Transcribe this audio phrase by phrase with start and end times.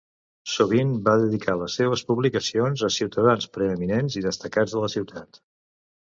[0.51, 5.39] Sovint va dedicar les seves publicacions a ciutadans preeminents i destacats de la ciutat.